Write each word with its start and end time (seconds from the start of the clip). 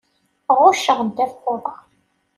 Ɣucceɣ 0.59 0.99
ddabex 1.07 1.33
n 1.43 1.47
uḍaṛ. 1.53 1.81